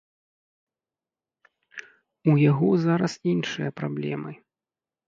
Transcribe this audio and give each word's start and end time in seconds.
У 2.33 2.37
яго 2.51 2.69
зараз 2.87 3.13
іншыя 3.35 3.69
праблемы. 3.83 4.31